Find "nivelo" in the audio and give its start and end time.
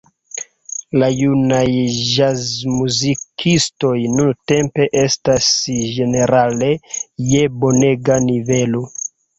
8.31-8.89